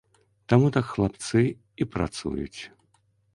Таму 0.53 0.71
так 0.77 0.85
хлапцы 0.93 1.43
і 1.85 1.87
працуюць. 1.97 2.61